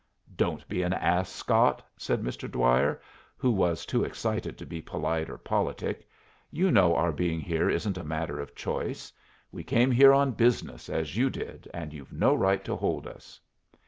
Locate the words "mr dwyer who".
2.23-3.51